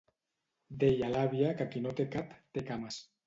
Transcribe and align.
Deia 0.83 1.09
l'àvia 1.15 1.51
que 1.61 1.69
qui 1.75 1.83
no 1.83 1.93
té 2.01 2.07
cap, 2.17 2.35
té 2.57 2.65
cames. 2.71 3.01